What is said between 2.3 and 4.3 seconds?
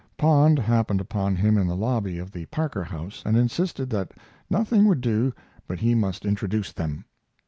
the Parker House and insisted that